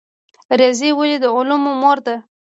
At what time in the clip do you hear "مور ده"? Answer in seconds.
1.81-2.15